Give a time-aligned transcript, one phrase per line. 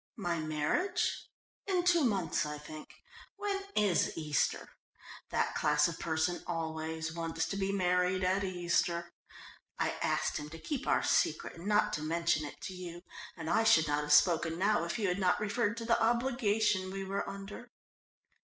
[0.17, 1.29] "My marriage?
[1.67, 3.03] In two months, I think.
[3.35, 4.69] When is Easter?
[5.29, 9.13] That class of person always wants to be married at Easter.
[9.77, 13.03] I asked him to keep our secret and not to mention it to you,
[13.37, 16.89] and I should not have spoken now if you had not referred to the obligation
[16.89, 17.69] we were under."